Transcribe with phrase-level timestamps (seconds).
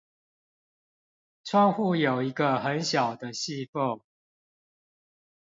[1.43, 4.01] 窗戶有一個很小的隙縫